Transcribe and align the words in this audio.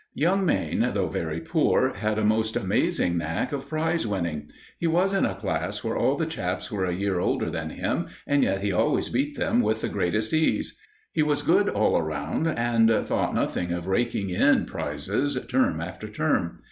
Young 0.15 0.43
Mayne, 0.47 0.89
though 0.95 1.09
very 1.09 1.39
poor, 1.41 1.93
had 1.93 2.17
a 2.17 2.25
most 2.25 2.55
amazing 2.55 3.19
knack 3.19 3.51
of 3.51 3.69
prize 3.69 4.07
winning. 4.07 4.49
He 4.79 4.87
was 4.87 5.13
in 5.13 5.27
a 5.27 5.35
class 5.35 5.83
where 5.83 5.95
all 5.95 6.15
the 6.15 6.25
chaps 6.25 6.71
were 6.71 6.85
a 6.85 6.91
year 6.95 7.19
older 7.19 7.51
than 7.51 7.69
him, 7.69 8.07
and 8.25 8.41
yet 8.41 8.61
he 8.61 8.71
always 8.71 9.09
beat 9.09 9.37
them 9.37 9.61
with 9.61 9.81
the 9.81 9.89
greatest 9.89 10.33
ease. 10.33 10.75
He 11.11 11.21
was 11.21 11.43
good 11.43 11.69
all 11.69 12.01
round, 12.01 12.47
and 12.47 12.89
thought 13.05 13.35
nothing 13.35 13.71
of 13.71 13.85
raking 13.85 14.31
in 14.31 14.65
prizes 14.65 15.37
term 15.47 15.79
after 15.79 16.07
term. 16.09 16.57